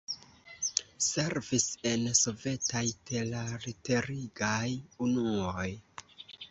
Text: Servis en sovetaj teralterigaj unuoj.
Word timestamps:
Servis 1.07 1.67
en 1.91 2.07
sovetaj 2.21 2.85
teralterigaj 3.11 4.67
unuoj. 5.09 5.71